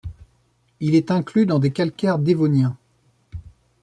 [0.79, 2.75] Il est inclus dans des calcaires dévoniens.